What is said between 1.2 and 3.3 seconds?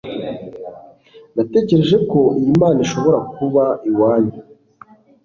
natekereje ko iyi mpano ishobora